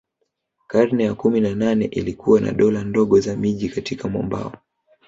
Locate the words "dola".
2.51-2.83